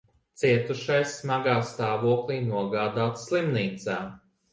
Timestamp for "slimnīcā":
3.29-3.99